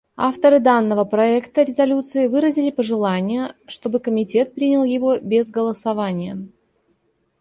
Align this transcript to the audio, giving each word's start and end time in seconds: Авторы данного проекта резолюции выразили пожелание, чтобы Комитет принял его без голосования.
Авторы 0.17 0.59
данного 0.59 1.03
проекта 1.05 1.61
резолюции 1.61 2.25
выразили 2.25 2.71
пожелание, 2.71 3.53
чтобы 3.67 3.99
Комитет 3.99 4.55
принял 4.55 4.83
его 4.83 5.19
без 5.19 5.47
голосования. 5.47 6.39